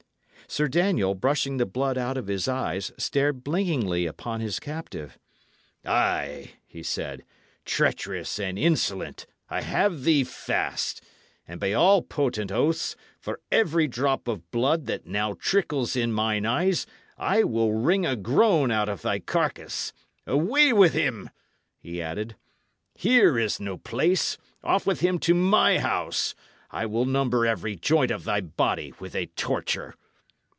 Sir 0.47 0.67
Daniel, 0.67 1.15
brushing 1.15 1.55
the 1.55 1.65
blood 1.65 1.97
out 1.97 2.17
of 2.17 2.27
his 2.27 2.45
eyes, 2.49 2.91
stared 2.97 3.41
blinkingly 3.41 4.05
upon 4.05 4.41
his 4.41 4.59
captive. 4.59 5.17
"Ay," 5.85 6.55
he 6.67 6.83
said, 6.83 7.23
"treacherous 7.63 8.37
and 8.37 8.59
insolent, 8.59 9.25
I 9.49 9.61
have 9.61 10.03
thee 10.03 10.25
fast; 10.25 11.01
and 11.47 11.57
by 11.57 11.71
all 11.71 12.01
potent 12.01 12.51
oaths, 12.51 12.97
for 13.17 13.39
every 13.49 13.87
drop 13.87 14.27
of 14.27 14.51
blood 14.51 14.87
that 14.87 15.05
now 15.05 15.35
trickles 15.39 15.95
in 15.95 16.11
mine 16.11 16.45
eyes, 16.45 16.85
I 17.17 17.45
will 17.45 17.71
wring 17.71 18.05
a 18.05 18.17
groan 18.17 18.71
out 18.71 18.89
of 18.89 19.03
thy 19.03 19.19
carcase. 19.19 19.93
Away 20.27 20.73
with 20.73 20.91
him!" 20.91 21.29
he 21.79 22.01
added. 22.01 22.35
"Here 22.93 23.39
is 23.39 23.61
no 23.61 23.77
place! 23.77 24.37
Off 24.65 24.85
with 24.85 24.99
him 24.99 25.17
to 25.19 25.33
my 25.33 25.77
house. 25.79 26.35
I 26.69 26.87
will 26.87 27.05
number 27.05 27.45
every 27.45 27.77
joint 27.77 28.11
of 28.11 28.25
thy 28.25 28.41
body 28.41 28.93
with 28.99 29.15
a 29.15 29.27
torture." 29.27 29.95